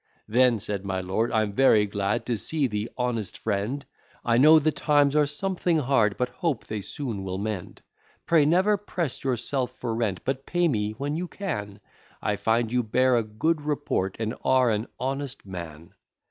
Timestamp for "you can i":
11.15-12.35